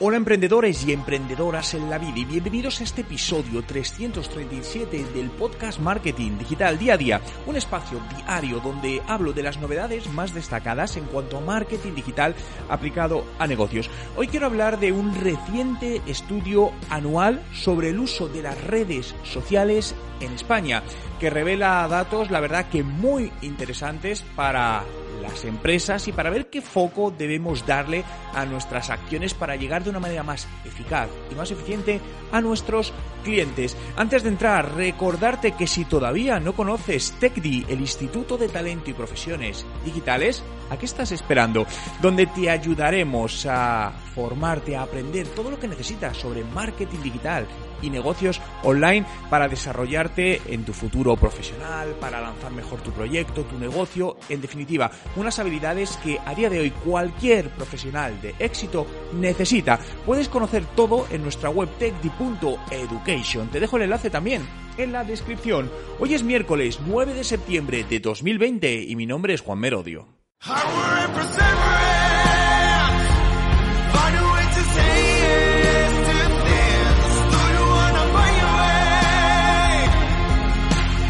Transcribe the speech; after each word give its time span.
Hola 0.00 0.16
emprendedores 0.16 0.86
y 0.86 0.92
emprendedoras 0.92 1.74
en 1.74 1.90
la 1.90 1.98
vida 1.98 2.20
y 2.20 2.24
bienvenidos 2.24 2.80
a 2.80 2.84
este 2.84 3.00
episodio 3.00 3.64
337 3.64 5.06
del 5.12 5.28
podcast 5.28 5.80
Marketing 5.80 6.38
Digital 6.38 6.78
Día 6.78 6.94
a 6.94 6.96
Día, 6.96 7.20
un 7.48 7.56
espacio 7.56 8.00
diario 8.16 8.60
donde 8.60 9.02
hablo 9.08 9.32
de 9.32 9.42
las 9.42 9.58
novedades 9.58 10.08
más 10.12 10.32
destacadas 10.32 10.96
en 10.96 11.06
cuanto 11.06 11.38
a 11.38 11.40
marketing 11.40 11.96
digital 11.96 12.36
aplicado 12.68 13.24
a 13.40 13.48
negocios. 13.48 13.90
Hoy 14.16 14.28
quiero 14.28 14.46
hablar 14.46 14.78
de 14.78 14.92
un 14.92 15.16
reciente 15.16 16.00
estudio 16.06 16.70
anual 16.90 17.42
sobre 17.52 17.88
el 17.88 17.98
uso 17.98 18.28
de 18.28 18.42
las 18.42 18.62
redes 18.62 19.16
sociales 19.24 19.96
en 20.20 20.32
España, 20.32 20.84
que 21.18 21.28
revela 21.28 21.88
datos, 21.88 22.30
la 22.30 22.38
verdad 22.38 22.68
que 22.68 22.84
muy 22.84 23.32
interesantes 23.42 24.22
para 24.36 24.84
las 25.20 25.44
empresas 25.44 26.08
y 26.08 26.12
para 26.12 26.30
ver 26.30 26.48
qué 26.48 26.60
foco 26.60 27.12
debemos 27.16 27.66
darle 27.66 28.04
a 28.34 28.44
nuestras 28.44 28.90
acciones 28.90 29.34
para 29.34 29.56
llegar 29.56 29.84
de 29.84 29.90
una 29.90 30.00
manera 30.00 30.22
más 30.22 30.48
eficaz 30.64 31.08
y 31.30 31.34
más 31.34 31.50
eficiente 31.50 32.00
a 32.32 32.40
nuestros 32.40 32.92
clientes. 33.24 33.76
Antes 33.96 34.22
de 34.22 34.30
entrar, 34.30 34.74
recordarte 34.74 35.52
que 35.52 35.66
si 35.66 35.84
todavía 35.84 36.40
no 36.40 36.54
conoces 36.54 37.12
TechDi, 37.18 37.66
el 37.68 37.80
Instituto 37.80 38.36
de 38.36 38.48
Talento 38.48 38.90
y 38.90 38.94
Profesiones 38.94 39.66
Digitales, 39.84 40.42
¿a 40.70 40.76
qué 40.76 40.86
estás 40.86 41.12
esperando? 41.12 41.66
Donde 42.00 42.26
te 42.26 42.50
ayudaremos 42.50 43.46
a 43.46 43.92
formarte, 44.14 44.76
a 44.76 44.82
aprender 44.82 45.26
todo 45.28 45.50
lo 45.50 45.58
que 45.58 45.68
necesitas 45.68 46.16
sobre 46.16 46.44
marketing 46.44 47.02
digital 47.02 47.46
y 47.82 47.90
negocios 47.90 48.40
online 48.62 49.06
para 49.30 49.48
desarrollarte 49.48 50.40
en 50.48 50.64
tu 50.64 50.72
futuro 50.72 51.16
profesional, 51.16 51.96
para 52.00 52.20
lanzar 52.20 52.52
mejor 52.52 52.80
tu 52.80 52.90
proyecto, 52.92 53.44
tu 53.44 53.58
negocio, 53.58 54.16
en 54.28 54.40
definitiva, 54.40 54.90
unas 55.16 55.38
habilidades 55.38 55.96
que 55.98 56.18
a 56.24 56.34
día 56.34 56.50
de 56.50 56.60
hoy 56.60 56.70
cualquier 56.70 57.50
profesional 57.50 58.20
de 58.20 58.34
éxito 58.38 58.86
necesita. 59.14 59.78
Puedes 60.06 60.28
conocer 60.28 60.64
todo 60.76 61.06
en 61.10 61.22
nuestra 61.22 61.50
web 61.50 61.68
techdi.education. 61.78 63.48
Te 63.48 63.60
dejo 63.60 63.76
el 63.76 63.82
enlace 63.82 64.10
también 64.10 64.42
en 64.76 64.92
la 64.92 65.04
descripción. 65.04 65.70
Hoy 65.98 66.14
es 66.14 66.22
miércoles 66.22 66.80
9 66.86 67.14
de 67.14 67.24
septiembre 67.24 67.84
de 67.84 68.00
2020 68.00 68.82
y 68.82 68.96
mi 68.96 69.06
nombre 69.06 69.34
es 69.34 69.40
Juan 69.40 69.58
Merodio. 69.58 70.06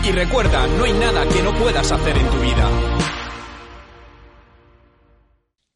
Y 0.09 0.13
recuerda, 0.13 0.67
no 0.67 0.85
hay 0.85 0.93
nada 0.95 1.29
que 1.29 1.43
no 1.43 1.55
puedas 1.59 1.93
hacer 1.93 2.17
en 2.17 2.31
tu 2.31 2.41
vida. 2.41 2.71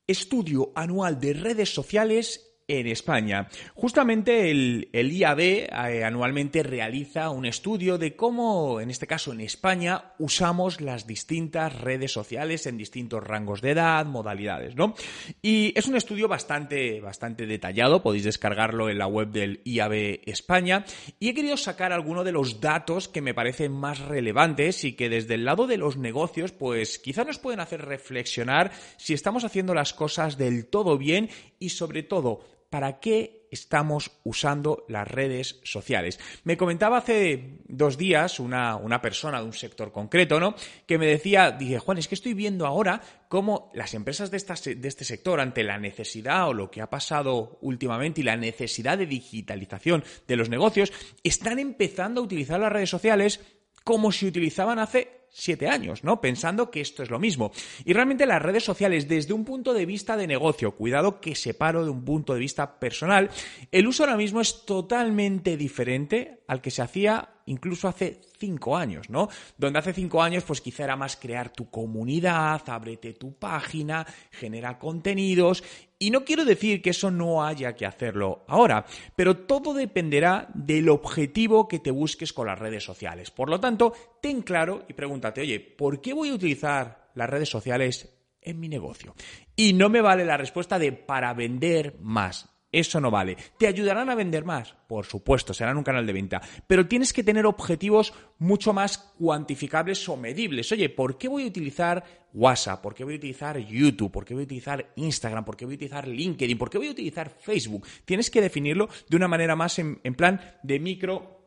Estudio 0.07 0.73
anual 0.75 1.21
de 1.21 1.35
redes 1.35 1.75
sociales 1.75 2.52
en 2.79 2.87
España. 2.87 3.49
Justamente 3.75 4.51
el, 4.51 4.89
IAB 4.93 5.41
eh, 5.41 6.05
anualmente 6.05 6.63
realiza 6.63 7.31
un 7.31 7.45
estudio 7.45 7.99
de 7.99 8.17
cómo, 8.17 8.81
en 8.81 8.91
este 8.91 9.07
caso 9.07 9.33
en 9.33 9.41
España, 9.41 10.13
usamos 10.19 10.81
las 10.81 11.07
distintas 11.07 11.79
redes 11.81 12.13
sociales 12.13 12.67
en 12.67 12.79
distintos 12.79 13.23
rangos 13.23 13.61
de 13.61 13.73
edad, 13.73 14.07
modalidades, 14.07 14.75
¿no? 14.75 14.95
Y 15.43 15.73
es 15.77 15.87
un 15.87 15.97
estudio 15.97 16.29
bastante, 16.29 17.01
bastante 17.01 17.47
detallado, 17.47 18.03
podéis 18.03 18.25
descargarlo 18.25 18.89
en 18.89 18.99
la 18.99 19.07
web 19.07 19.29
del 19.29 19.61
IAB 19.65 20.21
España, 20.25 20.85
y 21.21 21.29
he 21.29 21.35
querido 21.35 21.57
sacar 21.57 21.93
algunos 21.93 22.25
de 22.25 22.33
los 22.33 22.61
datos 22.61 23.09
que 23.09 23.21
me 23.21 23.35
parecen 23.35 23.73
más 23.73 23.99
relevantes 23.99 24.85
y 24.85 24.95
que 24.95 25.11
desde 25.11 25.35
el 25.35 25.45
lado 25.45 25.67
de 25.67 25.77
los 25.77 25.97
negocios, 25.99 26.53
pues 26.53 26.99
quizá 26.99 27.25
nos 27.25 27.39
pueden 27.39 27.61
hacer 27.61 27.83
reflexionar 27.85 28.73
si 28.97 29.13
estamos 29.13 29.45
haciendo 29.45 29.75
las 29.75 29.93
cosas 29.93 30.39
del 30.39 30.67
todo 30.67 30.97
bien 30.97 31.29
y 31.59 31.71
sobre 31.71 32.03
todo 32.03 32.41
para 32.73 33.01
qué 33.01 33.47
estamos 33.51 34.13
usando 34.25 34.87
las 34.89 35.07
redes 35.07 35.61
sociales. 35.63 36.19
Me 36.45 36.57
comentaba 36.57 36.97
hace 36.97 37.59
dos 37.69 37.99
días 37.99 38.41
una, 38.41 38.77
una, 38.77 39.03
persona 39.03 39.41
de 39.41 39.45
un 39.45 39.53
sector 39.53 39.93
concreto, 39.93 40.41
¿no? 40.41 40.55
Que 40.87 40.97
me 40.97 41.05
decía, 41.05 41.51
dije, 41.51 41.79
Juan, 41.79 41.99
es 41.99 42.09
que 42.09 42.15
estoy 42.15 42.33
viendo 42.33 42.67
ahora 42.67 43.03
cómo 43.29 43.71
las 43.75 43.93
empresas 43.93 44.31
de, 44.31 44.75
de 44.75 44.89
este 44.89 45.05
sector, 45.05 45.39
ante 45.39 45.65
la 45.65 45.77
necesidad 45.79 46.49
o 46.49 46.55
lo 46.55 46.71
que 46.71 46.81
ha 46.81 46.89
pasado 46.89 47.59
últimamente 47.61 48.23
y 48.23 48.25
la 48.25 48.39
necesidad 48.39 48.97
de 48.97 49.05
digitalización 49.05 50.03
de 50.27 50.37
los 50.37 50.49
negocios, 50.49 50.91
están 51.23 51.59
empezando 51.59 52.23
a 52.23 52.25
utilizar 52.25 52.59
las 52.59 52.73
redes 52.73 52.89
sociales 52.89 53.41
como 53.85 54.13
si 54.13 54.27
utilizaban 54.27 54.79
hace 54.79 55.23
siete 55.33 55.69
años, 55.69 56.05
¿no? 56.05 56.21
Pensando 56.21 56.71
que 56.71 56.81
esto 56.81 57.03
es 57.03 57.11
lo 57.11 57.19
mismo. 57.19 57.53
Y 57.85 57.95
realmente 57.95 58.27
las 58.27 58.43
redes 58.43 58.65
sociales, 58.65 59.09
desde 59.09 59.33
un 59.33 59.45
punto 59.45 59.73
de 59.73 59.87
vista 59.87 60.17
de 60.17 60.27
negocio, 60.27 60.73
cuidado 60.73 61.21
que 61.21 61.35
separo 61.35 61.85
de 61.85 61.91
un 61.91 62.05
punto 62.05 62.35
de 62.35 62.41
vista 62.41 62.79
personal, 62.79 63.31
el 63.71 63.87
uso 63.87 64.05
ahora 64.05 64.17
mismo 64.17 64.41
es 64.41 64.67
totalmente 64.67 65.57
diferente 65.57 66.45
al 66.47 66.61
que 66.61 66.71
se 66.71 66.83
hacía 66.83 67.31
incluso 67.47 67.89
hace 67.89 68.21
cinco 68.39 68.77
años, 68.77 69.11
¿no? 69.11 69.29
Donde 69.57 69.79
hace 69.79 69.93
cinco 69.93 70.23
años, 70.23 70.45
pues 70.45 70.61
quizá 70.61 70.85
era 70.85 70.97
más 70.97 71.17
crear 71.17 71.51
tu 71.51 71.71
comunidad, 71.71 72.63
ábrete 72.67 73.15
tu 73.15 73.37
página, 73.37 74.07
genera 74.31 74.79
contenidos. 74.79 75.65
Y 76.03 76.11
no 76.11 76.25
quiero 76.25 76.45
decir 76.45 76.83
que 76.83 76.91
eso 76.91 77.13
no 77.13 77.45
haya 77.45 77.77
que 77.77 77.87
hacerlo 77.87 78.45
ahora, 78.49 78.85
pero 79.15 79.37
todo 79.37 79.73
dependerá 79.73 80.49
del 80.53 80.89
objetivo 80.89 81.69
que 81.69 81.79
te 81.79 81.93
busques 81.93 82.33
con 82.33 82.49
las 82.49 82.59
redes 82.59 82.83
sociales. 82.83 83.31
Por 83.31 83.49
lo 83.49 83.61
tanto, 83.61 83.93
ten 84.21 84.43
claro 84.43 84.85
y 84.89 84.95
pregúntate, 84.95 85.43
oye, 85.43 85.61
¿por 85.61 86.01
qué 86.01 86.13
voy 86.13 86.31
a 86.31 86.35
utilizar 86.35 87.13
las 87.15 87.31
redes 87.31 87.49
sociales 87.49 88.13
en 88.41 88.59
mi 88.59 88.69
negocio? 88.69 89.15
Y 89.55 89.75
no 89.75 89.89
me 89.91 90.01
vale 90.01 90.25
la 90.25 90.37
respuesta 90.37 90.77
de 90.77 90.91
para 90.91 91.35
vender 91.35 91.95
más. 92.01 92.52
Eso 92.73 93.01
no 93.03 93.11
vale. 93.11 93.37
¿Te 93.59 93.67
ayudarán 93.67 94.09
a 94.09 94.15
vender 94.15 94.47
más? 94.47 94.75
Por 94.89 95.05
supuesto, 95.05 95.53
serán 95.53 95.77
un 95.77 95.85
canal 95.85 96.07
de 96.07 96.15
venta. 96.15 96.41
Pero 96.67 96.89
tienes 96.89 97.13
que 97.13 97.23
tener 97.23 97.45
objetivos 97.45 98.15
mucho 98.39 98.73
más 98.73 98.97
cuantificables 99.19 100.09
o 100.09 100.17
medibles. 100.17 100.73
Oye, 100.73 100.89
¿por 100.89 101.19
qué 101.19 101.29
voy 101.29 101.45
a 101.45 101.49
utilizar 101.49 102.03
WhatsApp? 102.33 102.81
¿Por 102.81 102.95
qué 102.95 103.05
voy 103.05 103.15
a 103.15 103.17
utilizar 103.19 103.59
YouTube? 103.59 104.11
¿Por 104.11 104.25
qué 104.25 104.33
voy 104.33 104.45
a 104.45 104.47
utilizar 104.47 104.93
Instagram? 104.97 105.45
¿Por 105.45 105.55
qué 105.55 105.67
voy 105.67 105.75
a 105.75 105.77
utilizar 105.77 106.09
LinkedIn? 106.09 106.57
¿Por 106.57 106.71
qué 106.71 106.79
voy 106.79 106.89
a 106.89 106.93
utilizar 106.93 107.29
Facebook? 107.29 107.87
Tienes 108.07 108.31
que 108.31 108.41
definirlo 108.41 108.89
de 109.07 109.17
una 109.17 109.29
manera 109.29 109.55
más 109.55 109.79
en, 109.79 109.97
plan 110.17 110.41
de 110.63 110.81
micro 110.81 111.41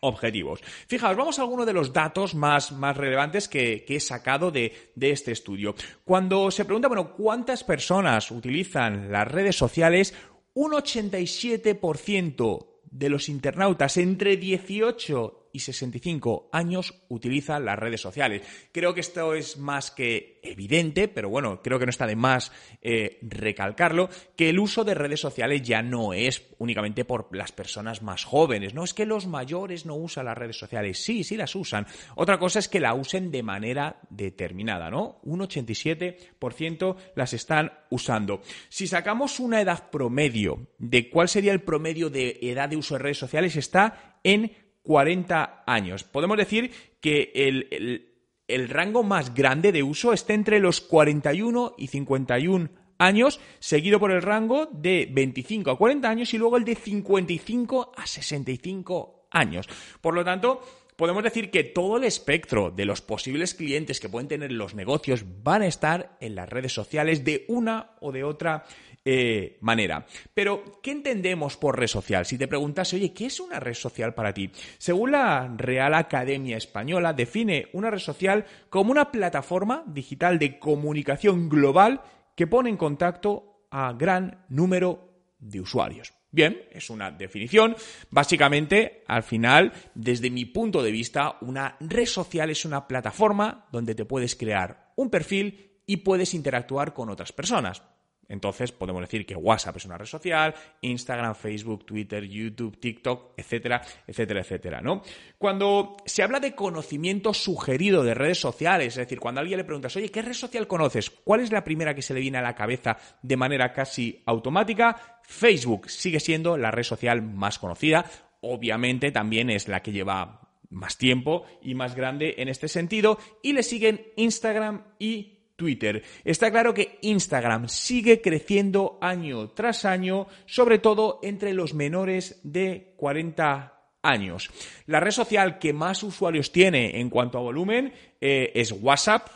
objetivos. 0.00 0.60
Fijaos, 0.88 1.16
vamos 1.16 1.38
a 1.38 1.42
algunos 1.42 1.66
de 1.66 1.74
los 1.74 1.92
datos 1.92 2.34
más, 2.34 2.72
más 2.72 2.96
relevantes 2.96 3.46
que, 3.46 3.84
he 3.86 4.00
sacado 4.00 4.50
de, 4.50 4.92
de, 4.94 5.10
este 5.10 5.32
estudio. 5.32 5.74
Cuando 6.02 6.50
se 6.50 6.64
pregunta, 6.64 6.88
bueno, 6.88 7.12
¿cuántas 7.12 7.62
personas 7.62 8.30
utilizan 8.30 9.12
las 9.12 9.28
redes 9.28 9.56
sociales? 9.56 10.14
Un 10.54 10.72
87% 10.72 12.66
de 12.90 13.08
los 13.08 13.28
internautas 13.28 13.96
entre 13.96 14.36
18 14.36 15.41
y 15.52 15.60
65 15.60 16.48
años 16.52 16.94
utilizan 17.08 17.64
las 17.64 17.78
redes 17.78 18.00
sociales. 18.00 18.42
Creo 18.72 18.94
que 18.94 19.00
esto 19.00 19.34
es 19.34 19.58
más 19.58 19.90
que 19.90 20.40
evidente, 20.42 21.08
pero 21.08 21.28
bueno, 21.28 21.60
creo 21.62 21.78
que 21.78 21.86
no 21.86 21.90
está 21.90 22.06
de 22.06 22.16
más 22.16 22.52
eh, 22.80 23.18
recalcarlo, 23.22 24.08
que 24.36 24.50
el 24.50 24.58
uso 24.58 24.84
de 24.84 24.94
redes 24.94 25.20
sociales 25.20 25.62
ya 25.62 25.82
no 25.82 26.12
es 26.12 26.42
únicamente 26.58 27.04
por 27.04 27.28
las 27.34 27.52
personas 27.52 28.02
más 28.02 28.24
jóvenes, 28.24 28.74
no 28.74 28.84
es 28.84 28.94
que 28.94 29.06
los 29.06 29.26
mayores 29.26 29.86
no 29.86 29.94
usan 29.94 30.26
las 30.26 30.38
redes 30.38 30.56
sociales, 30.56 31.02
sí, 31.02 31.24
sí 31.24 31.36
las 31.36 31.54
usan. 31.54 31.86
Otra 32.16 32.38
cosa 32.38 32.58
es 32.58 32.68
que 32.68 32.80
la 32.80 32.94
usen 32.94 33.30
de 33.30 33.42
manera 33.42 34.00
determinada, 34.10 34.90
¿no? 34.90 35.20
Un 35.22 35.40
87% 35.40 36.96
las 37.14 37.32
están 37.32 37.72
usando. 37.90 38.42
Si 38.68 38.86
sacamos 38.86 39.40
una 39.40 39.60
edad 39.60 39.90
promedio 39.90 40.68
de 40.78 41.08
cuál 41.10 41.28
sería 41.28 41.52
el 41.52 41.62
promedio 41.62 42.10
de 42.10 42.38
edad 42.42 42.68
de 42.68 42.76
uso 42.76 42.94
de 42.94 43.00
redes 43.00 43.18
sociales, 43.18 43.56
está 43.56 44.18
en 44.24 44.52
40 44.82 45.64
años. 45.66 46.04
Podemos 46.04 46.36
decir 46.36 46.72
que 47.00 47.32
el, 47.34 48.68
rango 48.68 49.02
más 49.02 49.34
grande 49.34 49.72
de 49.72 49.82
uso 49.82 50.12
está 50.12 50.34
entre 50.34 50.60
los 50.60 50.80
41 50.80 51.74
y 51.78 51.86
51 51.86 52.68
años, 52.98 53.40
seguido 53.58 53.98
por 53.98 54.12
el 54.12 54.22
rango 54.22 54.66
de 54.66 55.08
25 55.10 55.70
a 55.70 55.78
40 55.78 56.08
años 56.08 56.34
y 56.34 56.38
luego 56.38 56.56
el 56.56 56.64
de 56.64 56.74
55 56.74 57.92
a 57.96 58.06
65 58.06 59.28
años. 59.30 59.68
Por 60.00 60.14
lo 60.14 60.24
tanto, 60.24 60.60
podemos 61.02 61.24
decir 61.24 61.50
que 61.50 61.64
todo 61.64 61.96
el 61.96 62.04
espectro 62.04 62.70
de 62.70 62.84
los 62.84 63.00
posibles 63.00 63.54
clientes 63.54 63.98
que 63.98 64.08
pueden 64.08 64.28
tener 64.28 64.52
los 64.52 64.76
negocios 64.76 65.24
van 65.42 65.62
a 65.62 65.66
estar 65.66 66.16
en 66.20 66.36
las 66.36 66.48
redes 66.48 66.72
sociales 66.72 67.24
de 67.24 67.44
una 67.48 67.96
o 67.98 68.12
de 68.12 68.22
otra 68.22 68.62
eh, 69.04 69.58
manera. 69.62 70.06
Pero, 70.32 70.80
¿qué 70.80 70.92
entendemos 70.92 71.56
por 71.56 71.76
red 71.76 71.88
social? 71.88 72.24
Si 72.24 72.38
te 72.38 72.46
preguntas, 72.46 72.92
oye, 72.92 73.12
¿qué 73.12 73.26
es 73.26 73.40
una 73.40 73.58
red 73.58 73.74
social 73.74 74.14
para 74.14 74.32
ti? 74.32 74.52
Según 74.78 75.10
la 75.10 75.52
Real 75.56 75.92
Academia 75.94 76.56
Española, 76.56 77.12
define 77.12 77.66
una 77.72 77.90
red 77.90 77.98
social 77.98 78.46
como 78.70 78.92
una 78.92 79.10
plataforma 79.10 79.82
digital 79.88 80.38
de 80.38 80.60
comunicación 80.60 81.48
global 81.48 82.00
que 82.36 82.46
pone 82.46 82.70
en 82.70 82.76
contacto 82.76 83.66
a 83.72 83.92
gran 83.94 84.44
número 84.50 85.08
de 85.40 85.62
usuarios. 85.62 86.21
Bien, 86.32 86.62
es 86.70 86.88
una 86.88 87.10
definición. 87.10 87.76
Básicamente, 88.10 89.04
al 89.06 89.22
final, 89.22 89.70
desde 89.94 90.30
mi 90.30 90.46
punto 90.46 90.82
de 90.82 90.90
vista, 90.90 91.36
una 91.42 91.76
red 91.78 92.06
social 92.06 92.48
es 92.48 92.64
una 92.64 92.88
plataforma 92.88 93.68
donde 93.70 93.94
te 93.94 94.06
puedes 94.06 94.34
crear 94.34 94.92
un 94.96 95.10
perfil 95.10 95.82
y 95.86 95.98
puedes 95.98 96.32
interactuar 96.32 96.94
con 96.94 97.10
otras 97.10 97.32
personas. 97.32 97.82
Entonces 98.28 98.72
podemos 98.72 99.02
decir 99.02 99.26
que 99.26 99.36
WhatsApp 99.36 99.76
es 99.76 99.84
una 99.84 99.98
red 99.98 100.06
social, 100.06 100.54
Instagram, 100.80 101.34
Facebook, 101.34 101.84
Twitter, 101.84 102.24
YouTube, 102.24 102.78
TikTok, 102.78 103.34
etcétera, 103.36 103.82
etcétera, 104.06 104.40
etcétera, 104.40 104.80
¿no? 104.80 105.02
Cuando 105.36 105.96
se 106.06 106.22
habla 106.22 106.40
de 106.40 106.54
conocimiento 106.54 107.34
sugerido 107.34 108.02
de 108.02 108.14
redes 108.14 108.40
sociales, 108.40 108.94
es 108.94 108.96
decir, 108.96 109.20
cuando 109.20 109.40
a 109.40 109.42
alguien 109.42 109.58
le 109.58 109.64
preguntas, 109.64 109.94
oye, 109.96 110.10
¿qué 110.10 110.22
red 110.22 110.32
social 110.32 110.66
conoces? 110.66 111.10
¿Cuál 111.10 111.40
es 111.40 111.52
la 111.52 111.64
primera 111.64 111.94
que 111.94 112.02
se 112.02 112.14
le 112.14 112.20
viene 112.20 112.38
a 112.38 112.42
la 112.42 112.54
cabeza 112.54 112.96
de 113.22 113.36
manera 113.36 113.72
casi 113.72 114.22
automática? 114.24 115.20
Facebook 115.22 115.90
sigue 115.90 116.20
siendo 116.20 116.56
la 116.56 116.70
red 116.70 116.84
social 116.84 117.22
más 117.22 117.58
conocida. 117.58 118.04
Obviamente 118.40 119.12
también 119.12 119.50
es 119.50 119.68
la 119.68 119.82
que 119.82 119.92
lleva 119.92 120.40
más 120.70 120.96
tiempo 120.96 121.44
y 121.62 121.74
más 121.74 121.94
grande 121.94 122.36
en 122.38 122.48
este 122.48 122.68
sentido. 122.68 123.18
Y 123.42 123.52
le 123.52 123.62
siguen 123.62 124.06
Instagram 124.16 124.84
y 124.98 125.31
Twitter. 125.62 126.02
Está 126.24 126.50
claro 126.50 126.74
que 126.74 126.98
Instagram 127.02 127.68
sigue 127.68 128.20
creciendo 128.20 128.98
año 129.00 129.50
tras 129.50 129.84
año, 129.84 130.26
sobre 130.44 130.80
todo 130.80 131.20
entre 131.22 131.54
los 131.54 131.72
menores 131.72 132.40
de 132.42 132.94
40 132.96 133.72
años. 134.02 134.50
La 134.86 134.98
red 134.98 135.12
social 135.12 135.60
que 135.60 135.72
más 135.72 136.02
usuarios 136.02 136.50
tiene 136.50 136.98
en 136.98 137.10
cuanto 137.10 137.38
a 137.38 137.42
volumen 137.42 137.92
eh, 138.20 138.50
es 138.54 138.72
WhatsApp, 138.72 139.28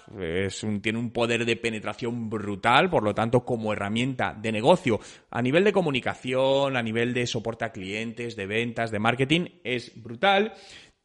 tiene 0.83 0.99
un 0.99 1.11
poder 1.11 1.45
de 1.45 1.57
penetración 1.57 2.29
brutal, 2.29 2.91
por 2.91 3.05
lo 3.05 3.15
tanto, 3.15 3.45
como 3.45 3.73
herramienta 3.73 4.33
de 4.35 4.51
negocio, 4.51 4.99
a 5.31 5.43
nivel 5.43 5.63
de 5.63 5.73
comunicación, 5.73 6.77
a 6.77 6.83
nivel 6.83 7.15
de 7.15 7.27
soporte 7.27 7.65
a 7.65 7.73
clientes, 7.73 8.35
de 8.35 8.47
ventas, 8.47 8.91
de 8.91 8.99
marketing, 8.99 9.47
es 9.63 9.93
brutal. 9.95 10.55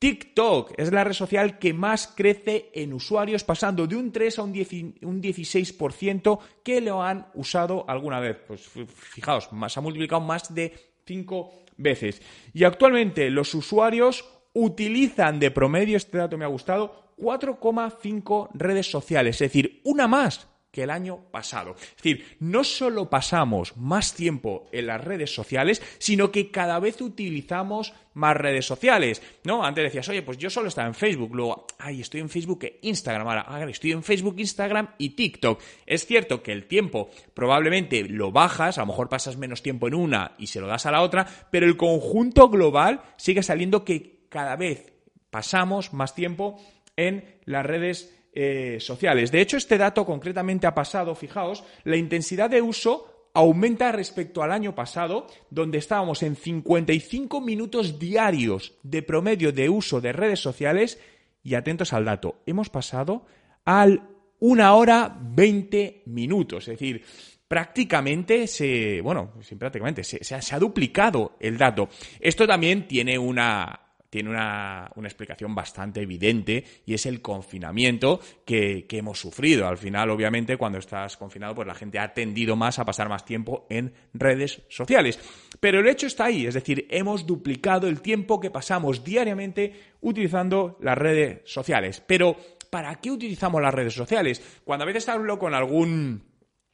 TikTok 0.01 0.73
es 0.77 0.91
la 0.91 1.03
red 1.03 1.13
social 1.13 1.59
que 1.59 1.75
más 1.75 2.07
crece 2.07 2.71
en 2.73 2.91
usuarios, 2.91 3.43
pasando 3.43 3.85
de 3.85 3.95
un 3.95 4.11
3 4.11 4.39
a 4.39 4.41
un, 4.41 4.51
16% 4.51 6.39
que 6.63 6.81
lo 6.81 7.03
han 7.03 7.27
usado 7.35 7.85
alguna 7.87 8.19
vez. 8.19 8.39
Pues 8.47 8.67
fijaos, 8.95 9.47
se 9.67 9.79
ha 9.79 9.83
multiplicado 9.83 10.19
más 10.19 10.55
de 10.55 10.73
5 11.05 11.51
veces. 11.77 12.19
Y 12.51 12.63
actualmente 12.63 13.29
los 13.29 13.53
usuarios 13.53 14.25
utilizan 14.53 15.39
de 15.39 15.51
promedio, 15.51 15.97
este 15.97 16.17
dato 16.17 16.35
me 16.35 16.45
ha 16.45 16.47
gustado, 16.47 17.13
4,5 17.19 18.49
redes 18.55 18.89
sociales, 18.89 19.35
es 19.35 19.51
decir, 19.51 19.81
una 19.83 20.07
más 20.07 20.50
que 20.71 20.83
el 20.83 20.89
año 20.89 21.25
pasado. 21.31 21.75
Es 21.77 21.95
decir, 21.97 22.37
no 22.39 22.63
solo 22.63 23.09
pasamos 23.09 23.75
más 23.77 24.13
tiempo 24.13 24.67
en 24.71 24.87
las 24.87 25.03
redes 25.03 25.33
sociales, 25.33 25.81
sino 25.97 26.31
que 26.31 26.49
cada 26.49 26.79
vez 26.79 27.01
utilizamos 27.01 27.93
más 28.13 28.35
redes 28.35 28.65
sociales, 28.65 29.21
¿no? 29.43 29.63
Antes 29.63 29.85
decías, 29.85 30.07
oye, 30.09 30.21
pues 30.21 30.37
yo 30.37 30.49
solo 30.49 30.67
estaba 30.67 30.87
en 30.87 30.93
Facebook, 30.93 31.33
luego, 31.33 31.67
ay, 31.79 32.01
estoy 32.01 32.21
en 32.21 32.29
Facebook 32.29 32.63
e 32.63 32.79
Instagram, 32.81 33.27
ahora, 33.27 33.69
estoy 33.69 33.91
en 33.91 34.03
Facebook, 34.03 34.35
Instagram 34.37 34.95
y 34.97 35.11
TikTok. 35.11 35.61
Es 35.85 36.05
cierto 36.05 36.41
que 36.41 36.51
el 36.51 36.65
tiempo 36.67 37.09
probablemente 37.33 38.03
lo 38.03 38.31
bajas, 38.31 38.77
a 38.77 38.81
lo 38.81 38.87
mejor 38.87 39.09
pasas 39.09 39.37
menos 39.37 39.61
tiempo 39.61 39.87
en 39.87 39.95
una 39.95 40.35
y 40.37 40.47
se 40.47 40.61
lo 40.61 40.67
das 40.67 40.85
a 40.85 40.91
la 40.91 41.01
otra, 41.01 41.27
pero 41.51 41.65
el 41.65 41.77
conjunto 41.77 42.49
global 42.49 43.01
sigue 43.17 43.43
saliendo 43.43 43.83
que 43.85 44.25
cada 44.29 44.55
vez 44.55 44.93
pasamos 45.29 45.93
más 45.93 46.15
tiempo 46.15 46.61
en 46.95 47.39
las 47.45 47.65
redes 47.65 48.13
eh, 48.33 48.77
sociales. 48.79 49.31
De 49.31 49.41
hecho, 49.41 49.57
este 49.57 49.77
dato 49.77 50.05
concretamente 50.05 50.67
ha 50.67 50.73
pasado, 50.73 51.15
fijaos, 51.15 51.63
la 51.83 51.97
intensidad 51.97 52.49
de 52.49 52.61
uso 52.61 53.29
aumenta 53.33 53.91
respecto 53.91 54.43
al 54.43 54.51
año 54.51 54.75
pasado, 54.75 55.27
donde 55.49 55.77
estábamos 55.77 56.23
en 56.23 56.35
55 56.35 57.41
minutos 57.41 57.99
diarios 57.99 58.75
de 58.83 59.03
promedio 59.03 59.51
de 59.51 59.69
uso 59.69 60.01
de 60.01 60.13
redes 60.13 60.39
sociales 60.39 60.99
y 61.43 61.55
atentos 61.55 61.93
al 61.93 62.05
dato, 62.05 62.41
hemos 62.45 62.69
pasado 62.69 63.25
al 63.65 64.09
una 64.39 64.73
hora 64.75 65.17
20 65.21 66.03
minutos, 66.07 66.67
es 66.67 66.79
decir, 66.79 67.03
prácticamente 67.47 68.47
se, 68.47 69.01
bueno, 69.01 69.33
prácticamente 69.59 70.03
se 70.03 70.55
ha 70.55 70.59
duplicado 70.59 71.35
el 71.39 71.57
dato. 71.57 71.89
Esto 72.19 72.47
también 72.47 72.87
tiene 72.87 73.19
una, 73.19 73.90
tiene 74.11 74.29
una, 74.29 74.91
explicación 75.03 75.55
bastante 75.55 76.01
evidente 76.01 76.63
y 76.85 76.93
es 76.93 77.05
el 77.05 77.21
confinamiento 77.21 78.19
que, 78.45 78.85
que, 78.85 78.97
hemos 78.97 79.19
sufrido. 79.19 79.67
Al 79.67 79.77
final, 79.77 80.09
obviamente, 80.09 80.57
cuando 80.57 80.77
estás 80.79 81.15
confinado, 81.15 81.55
pues 81.55 81.67
la 81.67 81.73
gente 81.73 81.97
ha 81.97 82.13
tendido 82.13 82.57
más 82.57 82.77
a 82.77 82.85
pasar 82.85 83.07
más 83.07 83.23
tiempo 83.23 83.65
en 83.69 83.93
redes 84.13 84.63
sociales. 84.67 85.17
Pero 85.61 85.79
el 85.79 85.87
hecho 85.87 86.07
está 86.07 86.25
ahí, 86.25 86.45
es 86.45 86.53
decir, 86.53 86.85
hemos 86.89 87.25
duplicado 87.25 87.87
el 87.87 88.01
tiempo 88.01 88.41
que 88.41 88.51
pasamos 88.51 89.03
diariamente 89.03 89.73
utilizando 90.01 90.77
las 90.81 90.97
redes 90.97 91.39
sociales. 91.45 92.03
Pero, 92.05 92.35
¿para 92.69 92.95
qué 92.95 93.11
utilizamos 93.11 93.61
las 93.61 93.73
redes 93.73 93.93
sociales? 93.93 94.41
Cuando 94.65 94.83
a 94.83 94.87
veces 94.87 95.07
hablo 95.07 95.39
con 95.39 95.53
algún 95.53 96.30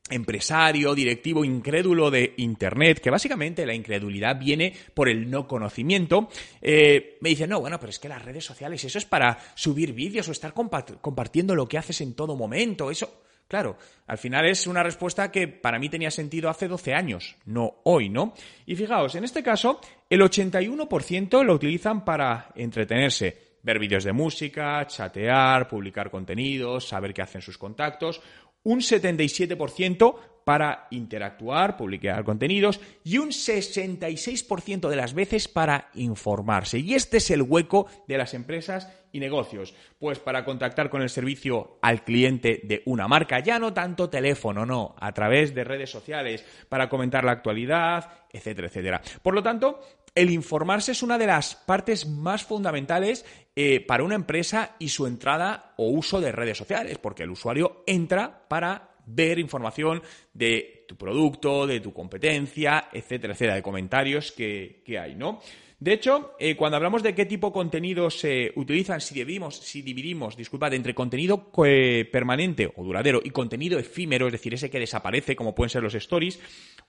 empresario, 0.09 0.95
directivo, 0.95 1.43
incrédulo 1.43 2.11
de 2.11 2.33
Internet, 2.37 2.99
que 2.99 3.09
básicamente 3.09 3.65
la 3.65 3.73
incredulidad 3.73 4.39
viene 4.39 4.73
por 4.93 5.09
el 5.09 5.29
no 5.29 5.47
conocimiento, 5.47 6.29
eh, 6.61 7.17
me 7.21 7.29
dice, 7.29 7.47
no, 7.47 7.59
bueno, 7.59 7.79
pero 7.79 7.89
es 7.89 7.99
que 7.99 8.09
las 8.09 8.23
redes 8.23 8.45
sociales, 8.45 8.83
eso 8.83 8.97
es 8.97 9.05
para 9.05 9.37
subir 9.55 9.93
vídeos 9.93 10.27
o 10.29 10.31
estar 10.31 10.53
compartiendo 10.53 11.55
lo 11.55 11.67
que 11.67 11.77
haces 11.77 12.01
en 12.01 12.13
todo 12.13 12.35
momento, 12.35 12.91
eso... 12.91 13.21
Claro, 13.47 13.77
al 14.07 14.17
final 14.17 14.45
es 14.45 14.67
una 14.67 14.83
respuesta 14.83 15.31
que 15.31 15.47
para 15.47 15.79
mí 15.79 15.87
tenía 15.87 16.11
sentido 16.11 16.49
hace 16.49 16.67
12 16.67 16.93
años, 16.93 17.37
no 17.45 17.75
hoy, 17.85 18.09
¿no? 18.09 18.33
Y 18.65 18.75
fijaos, 18.75 19.15
en 19.15 19.23
este 19.23 19.41
caso, 19.41 19.79
el 20.09 20.19
81% 20.19 21.45
lo 21.45 21.53
utilizan 21.53 22.03
para 22.03 22.51
entretenerse, 22.55 23.37
ver 23.63 23.79
vídeos 23.79 24.03
de 24.03 24.11
música, 24.11 24.85
chatear, 24.85 25.65
publicar 25.69 26.11
contenidos, 26.11 26.89
saber 26.89 27.13
qué 27.13 27.21
hacen 27.21 27.41
sus 27.41 27.57
contactos 27.57 28.21
un 28.63 28.79
77% 28.79 30.15
para 30.47 30.87
interactuar, 30.91 31.75
publicar 31.75 32.23
contenidos 32.23 32.79
y 33.03 33.17
un 33.17 33.31
66% 33.31 34.87
de 34.87 34.95
las 34.95 35.13
veces 35.13 35.49
para 35.49 35.89
informarse. 35.93 36.79
Y 36.79 36.93
este 36.93 37.17
es 37.17 37.29
el 37.31 37.41
hueco 37.41 37.87
de 38.07 38.17
las 38.17 38.33
empresas 38.33 38.89
y 39.11 39.19
negocios. 39.19 39.75
Pues 39.99 40.19
para 40.19 40.45
contactar 40.45 40.89
con 40.89 41.01
el 41.01 41.09
servicio 41.09 41.79
al 41.81 42.05
cliente 42.05 42.61
de 42.63 42.81
una 42.85 43.09
marca, 43.09 43.39
ya 43.39 43.59
no 43.59 43.73
tanto 43.73 44.09
teléfono, 44.09 44.65
no, 44.65 44.95
a 45.01 45.11
través 45.11 45.53
de 45.53 45.65
redes 45.65 45.89
sociales, 45.89 46.45
para 46.69 46.87
comentar 46.87 47.25
la 47.25 47.33
actualidad, 47.33 48.09
etcétera, 48.31 48.69
etcétera. 48.69 49.01
Por 49.21 49.33
lo 49.33 49.43
tanto, 49.43 49.81
el 50.15 50.29
informarse 50.29 50.93
es 50.93 51.03
una 51.03 51.17
de 51.17 51.27
las 51.27 51.55
partes 51.55 52.07
más 52.07 52.45
fundamentales 52.45 53.25
eh, 53.53 53.81
para 53.81 54.03
una 54.03 54.15
empresa 54.15 54.77
y 54.79 54.87
su 54.87 55.07
entrada 55.07 55.73
o 55.75 55.89
uso 55.89 56.21
de 56.21 56.31
redes 56.31 56.57
sociales, 56.57 56.99
porque 56.99 57.23
el 57.23 57.31
usuario 57.31 57.83
entra 57.85 58.47
para 58.47 58.86
ver 59.07 59.39
información 59.39 60.01
de 60.33 60.85
tu 60.87 60.95
producto, 60.95 61.65
de 61.65 61.79
tu 61.79 61.93
competencia, 61.93 62.89
etcétera, 62.93 63.33
etcétera, 63.33 63.55
de 63.55 63.63
comentarios 63.63 64.31
que, 64.31 64.83
que 64.85 64.99
hay, 64.99 65.15
¿no? 65.15 65.41
De 65.79 65.93
hecho, 65.93 66.33
eh, 66.39 66.55
cuando 66.55 66.77
hablamos 66.77 67.03
de 67.03 67.13
qué 67.13 67.27
tipo 67.27 67.47
de 67.47 67.53
contenidos 67.53 68.19
se 68.19 68.51
utilizan, 68.55 68.99
si 68.99 69.13
dividimos, 69.13 69.57
si 69.57 69.83
dividimos, 69.83 70.35
disculpad, 70.35 70.73
entre 70.73 70.95
contenido 70.95 71.51
eh, 71.63 72.09
permanente 72.11 72.71
o 72.75 72.83
duradero 72.83 73.21
y 73.23 73.29
contenido 73.29 73.77
efímero, 73.77 74.25
es 74.25 74.31
decir, 74.31 74.55
ese 74.55 74.71
que 74.71 74.79
desaparece, 74.79 75.35
como 75.35 75.53
pueden 75.53 75.69
ser 75.69 75.83
los 75.83 75.93
stories, 75.93 76.39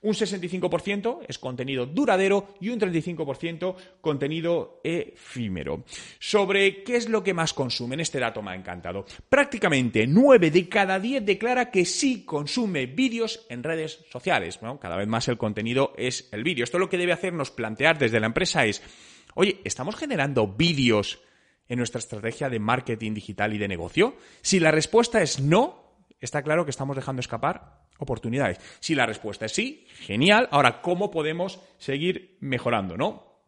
un 0.01 0.13
65% 0.13 1.19
es 1.27 1.39
contenido 1.39 1.85
duradero 1.85 2.55
y 2.61 2.69
un 2.69 2.79
35% 2.79 3.75
contenido 4.01 4.79
efímero. 4.83 5.83
Sobre 6.19 6.83
qué 6.83 6.95
es 6.95 7.09
lo 7.09 7.23
que 7.23 7.33
más 7.33 7.53
consumen, 7.53 7.99
este 7.99 8.19
dato 8.19 8.41
me 8.41 8.51
ha 8.51 8.55
encantado. 8.55 9.05
Prácticamente 9.27 10.07
9 10.07 10.51
de 10.51 10.69
cada 10.69 10.99
10 10.99 11.25
declara 11.25 11.69
que 11.69 11.85
sí 11.85 12.23
consume 12.23 12.85
vídeos 12.85 13.45
en 13.49 13.63
redes 13.63 14.05
sociales. 14.09 14.59
cada 14.79 14.95
vez 14.95 15.07
más 15.07 15.27
el 15.27 15.37
contenido 15.37 15.93
es 15.97 16.29
el 16.31 16.43
vídeo. 16.43 16.63
Esto 16.63 16.79
lo 16.79 16.89
que 16.89 16.97
debe 16.97 17.11
hacernos 17.11 17.51
plantear 17.51 17.97
desde 17.97 18.19
la 18.19 18.27
empresa 18.27 18.65
es 18.65 18.81
oye, 19.35 19.59
¿estamos 19.63 19.95
generando 19.95 20.47
vídeos 20.47 21.21
en 21.67 21.77
nuestra 21.77 21.99
estrategia 21.99 22.49
de 22.49 22.59
marketing 22.59 23.13
digital 23.13 23.53
y 23.53 23.57
de 23.57 23.67
negocio? 23.67 24.15
Si 24.41 24.59
la 24.59 24.71
respuesta 24.71 25.21
es 25.21 25.39
no, 25.39 25.88
está 26.19 26.41
claro 26.43 26.65
que 26.65 26.71
estamos 26.71 26.95
dejando 26.95 27.19
escapar 27.19 27.87
oportunidades. 27.99 28.59
Si 28.79 28.95
la 28.95 29.05
respuesta 29.05 29.45
es 29.45 29.53
sí, 29.53 29.85
genial. 29.99 30.47
Ahora, 30.51 30.81
¿cómo 30.81 31.11
podemos 31.11 31.59
seguir 31.77 32.37
mejorando, 32.39 32.97
no? 32.97 33.41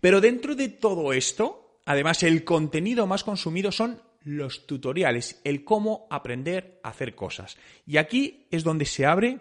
Pero 0.00 0.20
dentro 0.20 0.54
de 0.54 0.68
todo 0.68 1.12
esto, 1.12 1.80
además, 1.86 2.22
el 2.22 2.44
contenido 2.44 3.06
más 3.06 3.24
consumido 3.24 3.72
son 3.72 4.00
los 4.22 4.66
tutoriales, 4.66 5.40
el 5.44 5.64
cómo 5.64 6.06
aprender 6.10 6.80
a 6.82 6.88
hacer 6.90 7.14
cosas. 7.14 7.56
Y 7.86 7.98
aquí 7.98 8.46
es 8.50 8.64
donde 8.64 8.86
se 8.86 9.06
abre 9.06 9.40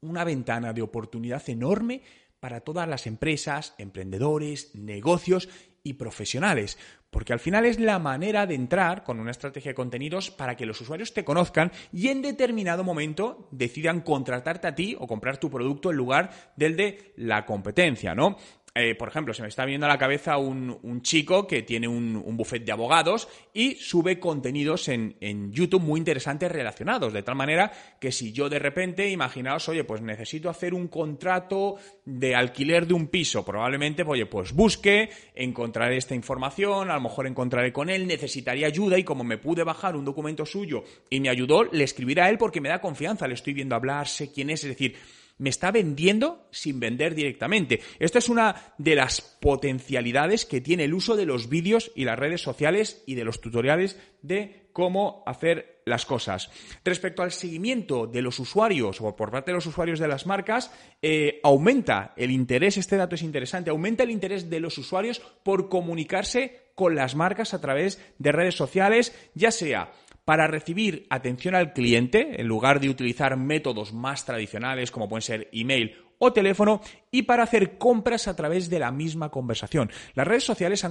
una 0.00 0.24
ventana 0.24 0.72
de 0.72 0.82
oportunidad 0.82 1.42
enorme 1.48 2.02
para 2.38 2.60
todas 2.60 2.88
las 2.88 3.06
empresas, 3.06 3.74
emprendedores, 3.78 4.74
negocios 4.74 5.48
y 5.82 5.94
profesionales, 5.94 6.78
porque 7.16 7.32
al 7.32 7.40
final 7.40 7.64
es 7.64 7.80
la 7.80 7.98
manera 7.98 8.44
de 8.44 8.54
entrar 8.54 9.02
con 9.02 9.18
una 9.20 9.30
estrategia 9.30 9.70
de 9.70 9.74
contenidos 9.74 10.30
para 10.30 10.54
que 10.54 10.66
los 10.66 10.78
usuarios 10.82 11.14
te 11.14 11.24
conozcan 11.24 11.72
y 11.90 12.08
en 12.08 12.20
determinado 12.20 12.84
momento 12.84 13.48
decidan 13.50 14.02
contratarte 14.02 14.68
a 14.68 14.74
ti 14.74 14.94
o 15.00 15.06
comprar 15.06 15.38
tu 15.38 15.48
producto 15.48 15.90
en 15.90 15.96
lugar 15.96 16.30
del 16.56 16.76
de 16.76 17.14
la 17.16 17.46
competencia, 17.46 18.14
¿no? 18.14 18.36
Eh, 18.78 18.94
por 18.94 19.08
ejemplo, 19.08 19.32
se 19.32 19.40
me 19.40 19.48
está 19.48 19.64
viendo 19.64 19.86
a 19.86 19.88
la 19.88 19.96
cabeza 19.96 20.36
un, 20.36 21.00
chico 21.00 21.46
que 21.46 21.62
tiene 21.62 21.88
un, 21.88 22.36
buffet 22.36 22.62
de 22.62 22.72
abogados 22.72 23.26
y 23.54 23.76
sube 23.76 24.20
contenidos 24.20 24.88
en, 24.88 25.16
YouTube 25.50 25.80
muy 25.80 25.98
interesantes 25.98 26.52
relacionados, 26.52 27.14
de 27.14 27.22
tal 27.22 27.36
manera 27.36 27.72
que 27.98 28.12
si 28.12 28.32
yo 28.32 28.50
de 28.50 28.58
repente, 28.58 29.08
imaginaos, 29.08 29.68
oye, 29.70 29.84
pues 29.84 30.02
necesito 30.02 30.50
hacer 30.50 30.74
un 30.74 30.88
contrato 30.88 31.76
de 32.04 32.34
alquiler 32.34 32.86
de 32.86 32.92
un 32.92 33.06
piso, 33.06 33.44
probablemente, 33.46 34.02
oye, 34.06 34.26
pues 34.26 34.52
busque, 34.52 35.08
encontraré 35.34 35.96
esta 35.96 36.14
información, 36.14 36.90
a 36.90 36.96
lo 36.96 37.00
mejor 37.00 37.26
encontraré 37.26 37.72
con 37.72 37.88
él, 37.88 38.06
necesitaría 38.06 38.66
ayuda 38.66 38.98
y 38.98 39.04
como 39.04 39.24
me 39.24 39.38
pude 39.38 39.64
bajar 39.64 39.96
un 39.96 40.04
documento 40.04 40.44
suyo 40.44 40.84
y 41.08 41.20
me 41.20 41.30
ayudó, 41.30 41.64
le 41.64 41.84
escribiré 41.84 42.20
a 42.20 42.28
él 42.28 42.36
porque 42.36 42.60
me 42.60 42.68
da 42.68 42.82
confianza, 42.82 43.26
le 43.26 43.34
estoy 43.34 43.54
viendo 43.54 43.74
hablar, 43.74 44.06
sé 44.06 44.30
quién 44.30 44.50
es, 44.50 44.64
es 44.64 44.70
decir, 44.70 44.96
me 45.38 45.50
está 45.50 45.70
vendiendo 45.70 46.46
sin 46.50 46.80
vender 46.80 47.14
directamente. 47.14 47.80
Esto 47.98 48.18
es 48.18 48.28
una 48.28 48.74
de 48.78 48.94
las 48.94 49.20
potencialidades 49.20 50.44
que 50.46 50.60
tiene 50.60 50.84
el 50.84 50.94
uso 50.94 51.16
de 51.16 51.26
los 51.26 51.48
vídeos 51.48 51.92
y 51.94 52.04
las 52.04 52.18
redes 52.18 52.40
sociales 52.40 53.02
y 53.06 53.14
de 53.14 53.24
los 53.24 53.40
tutoriales 53.40 53.98
de 54.22 54.66
cómo 54.72 55.22
hacer 55.26 55.80
las 55.86 56.04
cosas. 56.04 56.50
Respecto 56.84 57.22
al 57.22 57.32
seguimiento 57.32 58.06
de 58.06 58.20
los 58.20 58.38
usuarios 58.38 59.00
o 59.00 59.16
por 59.16 59.30
parte 59.30 59.50
de 59.50 59.54
los 59.54 59.66
usuarios 59.66 59.98
de 59.98 60.08
las 60.08 60.26
marcas, 60.26 60.70
eh, 61.00 61.40
aumenta 61.42 62.12
el 62.16 62.30
interés, 62.30 62.76
este 62.76 62.96
dato 62.96 63.14
es 63.14 63.22
interesante, 63.22 63.70
aumenta 63.70 64.02
el 64.02 64.10
interés 64.10 64.50
de 64.50 64.60
los 64.60 64.76
usuarios 64.78 65.20
por 65.42 65.68
comunicarse 65.68 66.66
con 66.74 66.94
las 66.94 67.14
marcas 67.14 67.54
a 67.54 67.60
través 67.60 68.02
de 68.18 68.32
redes 68.32 68.54
sociales, 68.54 69.14
ya 69.34 69.50
sea 69.50 69.92
para 70.26 70.48
recibir 70.48 71.06
atención 71.08 71.54
al 71.54 71.72
cliente, 71.72 72.40
en 72.40 72.48
lugar 72.48 72.80
de 72.80 72.90
utilizar 72.90 73.36
métodos 73.36 73.92
más 73.92 74.26
tradicionales 74.26 74.90
como 74.90 75.08
pueden 75.08 75.22
ser 75.22 75.48
email 75.52 75.94
o 76.18 76.32
teléfono, 76.32 76.80
y 77.12 77.22
para 77.22 77.44
hacer 77.44 77.78
compras 77.78 78.26
a 78.26 78.34
través 78.34 78.68
de 78.68 78.80
la 78.80 78.90
misma 78.90 79.30
conversación. 79.30 79.88
Las 80.14 80.26
redes 80.26 80.42
sociales 80.42 80.80
se 80.80 80.86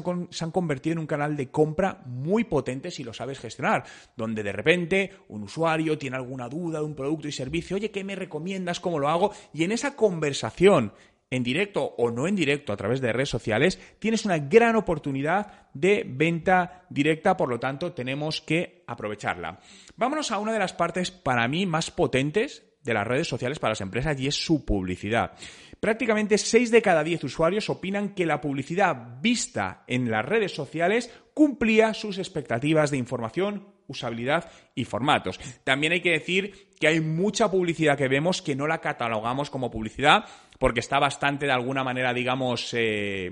han, 0.46 0.52
convertido 0.52 0.94
en 0.94 1.00
un 1.00 1.08
canal 1.08 1.36
de 1.36 1.50
compra 1.50 2.02
muy 2.06 2.46
potente 2.46 2.92
si 2.92 3.04
lo 3.04 3.12
sabes 3.12 3.40
gestionar, 3.40 3.84
donde 4.16 4.42
de 4.42 4.54
repente 4.54 5.12
un 5.28 5.44
usuario 5.44 5.98
tiene 5.98 6.16
alguna 6.16 6.48
duda 6.48 6.80
de 6.80 6.86
un 6.86 6.96
producto 6.96 7.28
y 7.28 7.34
servicio, 7.34 7.76
oye, 7.76 7.92
¿qué 7.92 8.06
me 8.06 8.16
recomiendas? 8.16 8.80
¿Cómo 8.80 9.00
lo 9.00 9.10
hago? 9.10 9.34
Y 9.54 9.66
en 9.66 9.74
esa 9.74 9.98
conversación 9.98 10.94
en 11.30 11.44
directo 11.44 11.84
o 11.84 12.12
no 12.12 12.28
en 12.28 12.36
directo 12.36 12.72
a 12.72 12.78
través 12.78 13.02
de 13.02 13.12
redes 13.12 13.30
sociales, 13.30 13.80
tienes 14.00 14.26
una 14.26 14.38
gran 14.38 14.76
oportunidad 14.76 15.70
de 15.74 16.06
venta 16.08 16.86
directa, 16.90 17.36
por 17.36 17.50
lo 17.50 17.60
tanto 17.60 17.94
tenemos 17.94 18.42
que 18.42 18.84
aprovecharla. 18.88 19.60
Vámonos 19.96 20.32
a 20.32 20.40
una 20.40 20.54
de 20.54 20.60
las 20.60 20.74
partes 20.74 21.12
para 21.12 21.48
mí 21.48 21.66
más 21.66 21.92
potentes 21.92 22.64
de 22.84 22.94
las 22.94 23.08
redes 23.08 23.28
sociales 23.28 23.60
para 23.60 23.72
las 23.72 23.82
empresas 23.82 24.20
y 24.20 24.28
es 24.28 24.36
su 24.36 24.64
publicidad. 24.64 25.34
Prácticamente 25.80 26.38
6 26.38 26.72
de 26.72 26.82
cada 26.82 27.04
10 27.04 27.24
usuarios 27.26 27.70
opinan 27.70 28.14
que 28.14 28.26
la 28.26 28.40
publicidad 28.40 29.20
vista 29.22 29.84
en 29.88 30.10
las 30.10 30.24
redes 30.24 30.54
sociales 30.54 31.12
cumplía 31.34 31.94
sus 31.94 32.18
expectativas 32.18 32.92
de 32.92 32.98
información, 32.98 33.68
usabilidad 33.88 34.50
y 34.76 34.86
formatos. 34.86 35.40
También 35.64 35.94
hay 35.94 36.02
que 36.02 36.12
decir 36.12 36.65
que 36.80 36.88
hay 36.88 37.00
mucha 37.00 37.50
publicidad 37.50 37.98
que 37.98 38.08
vemos 38.08 38.42
que 38.42 38.56
no 38.56 38.68
la 38.68 38.80
catalogamos 38.80 39.50
como 39.50 39.72
publicidad 39.72 40.26
porque 40.60 40.80
está 40.80 41.00
bastante 41.00 41.46
de 41.46 41.52
alguna 41.52 41.84
manera, 41.84 42.14
digamos, 42.14 42.74
eh, 42.74 43.32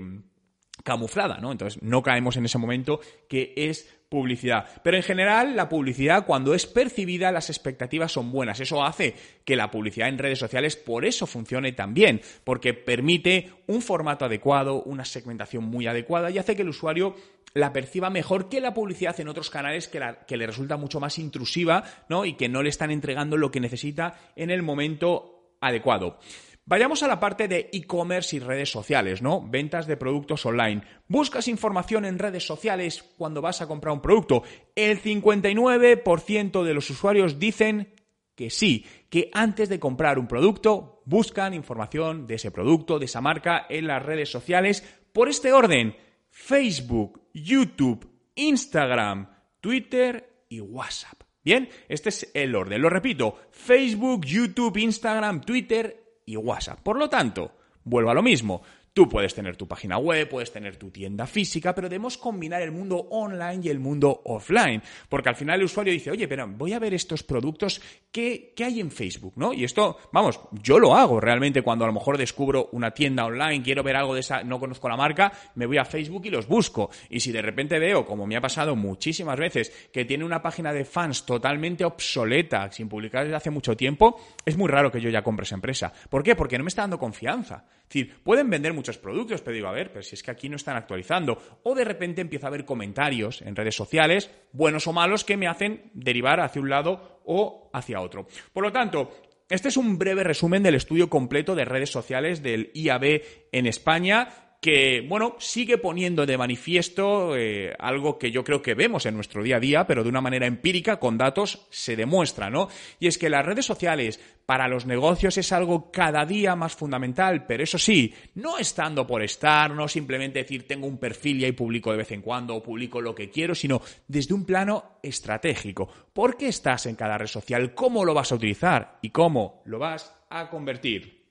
camuflada, 0.82 1.38
¿no? 1.38 1.52
Entonces 1.52 1.82
no 1.82 2.02
caemos 2.02 2.36
en 2.36 2.44
ese 2.44 2.58
momento 2.58 3.00
que 3.28 3.54
es 3.56 3.88
publicidad. 4.08 4.66
Pero 4.82 4.96
en 4.96 5.02
general, 5.02 5.56
la 5.56 5.68
publicidad, 5.68 6.26
cuando 6.26 6.54
es 6.54 6.66
percibida, 6.66 7.32
las 7.32 7.50
expectativas 7.50 8.12
son 8.12 8.30
buenas. 8.30 8.60
Eso 8.60 8.84
hace 8.84 9.14
que 9.44 9.56
la 9.56 9.70
publicidad 9.70 10.08
en 10.08 10.18
redes 10.18 10.38
sociales 10.38 10.76
por 10.76 11.04
eso 11.04 11.26
funcione 11.26 11.72
tan 11.72 11.94
bien, 11.94 12.20
porque 12.44 12.74
permite 12.74 13.50
un 13.66 13.82
formato 13.82 14.24
adecuado, 14.24 14.82
una 14.82 15.04
segmentación 15.04 15.64
muy 15.64 15.86
adecuada 15.86 16.30
y 16.30 16.38
hace 16.38 16.54
que 16.54 16.62
el 16.62 16.68
usuario 16.68 17.16
la 17.54 17.72
perciba 17.72 18.10
mejor 18.10 18.48
que 18.48 18.60
la 18.60 18.74
publicidad 18.74 19.18
en 19.20 19.28
otros 19.28 19.48
canales 19.48 19.88
que, 19.88 20.02
que 20.26 20.36
le 20.36 20.46
resulta 20.46 20.76
mucho 20.76 21.00
más 21.00 21.18
intrusiva, 21.18 21.84
¿no? 22.08 22.24
Y 22.24 22.34
que 22.34 22.48
no 22.48 22.62
le 22.62 22.68
están 22.68 22.90
entregando 22.90 23.36
lo 23.36 23.50
que 23.50 23.60
necesita 23.60 24.18
en 24.36 24.50
el 24.50 24.62
momento 24.62 25.56
adecuado. 25.60 26.18
Vayamos 26.66 27.02
a 27.02 27.08
la 27.08 27.20
parte 27.20 27.46
de 27.46 27.68
e-commerce 27.74 28.36
y 28.36 28.38
redes 28.38 28.70
sociales, 28.70 29.20
¿no? 29.20 29.46
Ventas 29.46 29.86
de 29.86 29.98
productos 29.98 30.46
online. 30.46 30.82
¿Buscas 31.08 31.46
información 31.46 32.06
en 32.06 32.18
redes 32.18 32.46
sociales 32.46 33.02
cuando 33.18 33.42
vas 33.42 33.60
a 33.60 33.66
comprar 33.68 33.92
un 33.92 34.00
producto? 34.00 34.44
El 34.74 35.00
59% 35.02 36.62
de 36.64 36.74
los 36.74 36.88
usuarios 36.88 37.38
dicen 37.38 37.94
que 38.34 38.48
sí, 38.48 38.86
que 39.10 39.30
antes 39.34 39.68
de 39.68 39.78
comprar 39.78 40.18
un 40.18 40.26
producto 40.26 41.02
buscan 41.04 41.52
información 41.52 42.26
de 42.26 42.36
ese 42.36 42.50
producto, 42.50 42.98
de 42.98 43.04
esa 43.04 43.20
marca 43.20 43.66
en 43.68 43.86
las 43.86 44.02
redes 44.02 44.30
sociales 44.30 44.82
por 45.12 45.28
este 45.28 45.52
orden. 45.52 45.94
Facebook, 46.36 47.28
YouTube, 47.32 48.10
Instagram, 48.34 49.28
Twitter 49.60 50.44
y 50.48 50.60
WhatsApp. 50.60 51.22
Bien, 51.44 51.68
este 51.88 52.08
es 52.08 52.28
el 52.34 52.56
orden. 52.56 52.82
Lo 52.82 52.90
repito, 52.90 53.38
Facebook, 53.52 54.26
YouTube, 54.26 54.76
Instagram, 54.76 55.42
Twitter 55.42 56.22
y 56.26 56.36
WhatsApp. 56.36 56.80
Por 56.80 56.98
lo 56.98 57.08
tanto, 57.08 57.56
vuelvo 57.84 58.10
a 58.10 58.14
lo 58.14 58.22
mismo. 58.22 58.62
Tú 58.94 59.08
puedes 59.08 59.34
tener 59.34 59.56
tu 59.56 59.66
página 59.66 59.98
web, 59.98 60.28
puedes 60.28 60.52
tener 60.52 60.76
tu 60.76 60.88
tienda 60.88 61.26
física, 61.26 61.74
pero 61.74 61.88
debemos 61.88 62.16
combinar 62.16 62.62
el 62.62 62.70
mundo 62.70 63.08
online 63.10 63.60
y 63.64 63.68
el 63.68 63.80
mundo 63.80 64.22
offline. 64.24 64.80
Porque 65.08 65.30
al 65.30 65.34
final 65.34 65.58
el 65.58 65.64
usuario 65.64 65.92
dice, 65.92 66.12
oye, 66.12 66.28
pero 66.28 66.46
voy 66.46 66.74
a 66.74 66.78
ver 66.78 66.94
estos 66.94 67.24
productos, 67.24 67.82
¿qué, 68.12 68.54
hay 68.64 68.78
en 68.78 68.92
Facebook? 68.92 69.32
¿no? 69.34 69.52
Y 69.52 69.64
esto, 69.64 69.98
vamos, 70.12 70.38
yo 70.62 70.78
lo 70.78 70.94
hago 70.94 71.18
realmente 71.20 71.62
cuando 71.62 71.84
a 71.84 71.88
lo 71.88 71.92
mejor 71.92 72.16
descubro 72.16 72.68
una 72.70 72.92
tienda 72.92 73.24
online, 73.24 73.64
quiero 73.64 73.82
ver 73.82 73.96
algo 73.96 74.14
de 74.14 74.20
esa, 74.20 74.44
no 74.44 74.60
conozco 74.60 74.88
la 74.88 74.96
marca, 74.96 75.32
me 75.56 75.66
voy 75.66 75.78
a 75.78 75.84
Facebook 75.84 76.26
y 76.26 76.30
los 76.30 76.46
busco. 76.46 76.88
Y 77.10 77.18
si 77.18 77.32
de 77.32 77.42
repente 77.42 77.80
veo, 77.80 78.06
como 78.06 78.28
me 78.28 78.36
ha 78.36 78.40
pasado 78.40 78.76
muchísimas 78.76 79.40
veces, 79.40 79.72
que 79.92 80.04
tiene 80.04 80.24
una 80.24 80.40
página 80.40 80.72
de 80.72 80.84
fans 80.84 81.26
totalmente 81.26 81.84
obsoleta, 81.84 82.70
sin 82.70 82.88
publicar 82.88 83.24
desde 83.24 83.38
hace 83.38 83.50
mucho 83.50 83.76
tiempo, 83.76 84.20
es 84.46 84.56
muy 84.56 84.68
raro 84.68 84.92
que 84.92 85.00
yo 85.00 85.10
ya 85.10 85.24
compre 85.24 85.42
esa 85.42 85.56
empresa. 85.56 85.92
¿Por 86.08 86.22
qué? 86.22 86.36
Porque 86.36 86.58
no 86.58 86.62
me 86.62 86.68
está 86.68 86.82
dando 86.82 87.00
confianza. 87.00 87.64
Es 87.84 87.88
decir, 87.88 88.16
pueden 88.24 88.50
vender 88.50 88.72
muchos 88.72 88.98
productos, 88.98 89.40
pero 89.42 89.54
digo, 89.54 89.68
a 89.68 89.72
ver, 89.72 89.92
pero 89.92 90.02
si 90.02 90.14
es 90.14 90.22
que 90.22 90.30
aquí 90.30 90.48
no 90.48 90.56
están 90.56 90.76
actualizando. 90.76 91.60
O 91.62 91.74
de 91.74 91.84
repente 91.84 92.22
empiezo 92.22 92.46
a 92.46 92.50
ver 92.50 92.64
comentarios 92.64 93.42
en 93.42 93.54
redes 93.54 93.76
sociales, 93.76 94.30
buenos 94.52 94.86
o 94.88 94.92
malos, 94.92 95.24
que 95.24 95.36
me 95.36 95.46
hacen 95.46 95.90
derivar 95.94 96.40
hacia 96.40 96.62
un 96.62 96.70
lado 96.70 97.20
o 97.24 97.70
hacia 97.72 98.00
otro. 98.00 98.26
Por 98.52 98.64
lo 98.64 98.72
tanto, 98.72 99.12
este 99.48 99.68
es 99.68 99.76
un 99.76 99.98
breve 99.98 100.24
resumen 100.24 100.62
del 100.62 100.74
estudio 100.74 101.10
completo 101.10 101.54
de 101.54 101.66
redes 101.66 101.90
sociales 101.90 102.42
del 102.42 102.70
IAB 102.74 103.22
en 103.52 103.66
España 103.66 104.43
que, 104.64 105.04
bueno, 105.06 105.36
sigue 105.40 105.76
poniendo 105.76 106.24
de 106.24 106.38
manifiesto 106.38 107.36
eh, 107.36 107.74
algo 107.78 108.18
que 108.18 108.30
yo 108.30 108.42
creo 108.44 108.62
que 108.62 108.72
vemos 108.72 109.04
en 109.04 109.14
nuestro 109.14 109.42
día 109.42 109.56
a 109.56 109.60
día, 109.60 109.86
pero 109.86 110.02
de 110.02 110.08
una 110.08 110.22
manera 110.22 110.46
empírica, 110.46 110.98
con 110.98 111.18
datos, 111.18 111.66
se 111.68 111.96
demuestra, 111.96 112.48
¿no? 112.48 112.70
Y 112.98 113.06
es 113.06 113.18
que 113.18 113.28
las 113.28 113.44
redes 113.44 113.66
sociales 113.66 114.18
para 114.46 114.66
los 114.66 114.86
negocios 114.86 115.36
es 115.36 115.52
algo 115.52 115.90
cada 115.92 116.24
día 116.24 116.56
más 116.56 116.74
fundamental, 116.74 117.44
pero 117.44 117.62
eso 117.62 117.76
sí, 117.76 118.14
no 118.36 118.56
estando 118.56 119.06
por 119.06 119.22
estar, 119.22 119.70
no 119.70 119.86
simplemente 119.86 120.38
decir 120.38 120.66
tengo 120.66 120.86
un 120.86 120.96
perfil 120.96 121.42
y 121.42 121.44
ahí 121.44 121.52
publico 121.52 121.90
de 121.90 121.98
vez 121.98 122.12
en 122.12 122.22
cuando 122.22 122.56
o 122.56 122.62
publico 122.62 123.02
lo 123.02 123.14
que 123.14 123.28
quiero, 123.28 123.54
sino 123.54 123.82
desde 124.08 124.32
un 124.32 124.46
plano 124.46 124.98
estratégico. 125.02 125.90
¿Por 126.14 126.38
qué 126.38 126.48
estás 126.48 126.86
en 126.86 126.96
cada 126.96 127.18
red 127.18 127.26
social? 127.26 127.74
¿Cómo 127.74 128.02
lo 128.02 128.14
vas 128.14 128.32
a 128.32 128.36
utilizar? 128.36 128.98
¿Y 129.02 129.10
cómo 129.10 129.60
lo 129.66 129.78
vas 129.78 130.10
a 130.30 130.48
convertir? 130.48 131.23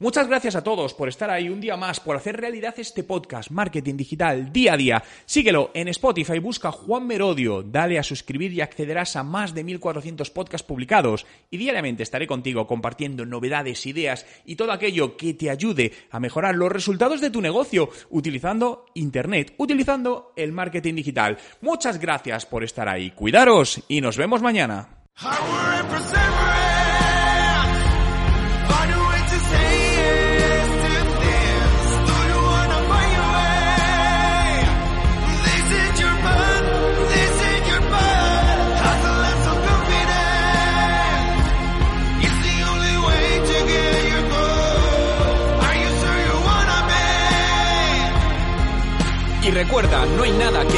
Muchas 0.00 0.26
gracias 0.26 0.56
a 0.56 0.64
todos 0.64 0.92
por 0.92 1.08
estar 1.08 1.30
ahí 1.30 1.48
un 1.48 1.60
día 1.60 1.76
más, 1.76 2.00
por 2.00 2.16
hacer 2.16 2.36
realidad 2.36 2.74
este 2.78 3.04
podcast 3.04 3.50
Marketing 3.50 3.96
Digital 3.96 4.52
día 4.52 4.72
a 4.72 4.76
día. 4.76 5.04
Síguelo 5.24 5.70
en 5.72 5.86
Spotify, 5.88 6.40
busca 6.40 6.72
Juan 6.72 7.06
Merodio, 7.06 7.62
dale 7.62 7.98
a 7.98 8.02
suscribir 8.02 8.52
y 8.52 8.60
accederás 8.60 9.14
a 9.14 9.22
más 9.22 9.54
de 9.54 9.62
1400 9.62 10.30
podcasts 10.30 10.66
publicados. 10.66 11.26
Y 11.48 11.58
diariamente 11.58 12.02
estaré 12.02 12.26
contigo 12.26 12.66
compartiendo 12.66 13.24
novedades, 13.24 13.86
ideas 13.86 14.26
y 14.44 14.56
todo 14.56 14.72
aquello 14.72 15.16
que 15.16 15.34
te 15.34 15.48
ayude 15.48 15.92
a 16.10 16.18
mejorar 16.18 16.56
los 16.56 16.72
resultados 16.72 17.20
de 17.20 17.30
tu 17.30 17.40
negocio 17.40 17.88
utilizando 18.10 18.86
Internet, 18.94 19.54
utilizando 19.58 20.32
el 20.34 20.50
marketing 20.50 20.94
digital. 20.94 21.38
Muchas 21.60 22.00
gracias 22.00 22.46
por 22.46 22.64
estar 22.64 22.88
ahí. 22.88 23.12
Cuidaros 23.12 23.80
y 23.86 24.00
nos 24.00 24.16
vemos 24.16 24.42
mañana. 24.42 24.88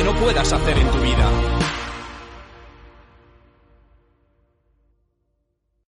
No 0.06 0.14
puedas 0.20 0.52
hacer 0.52 0.78
en 0.78 0.88
tu 0.92 1.00
vida. 1.00 1.55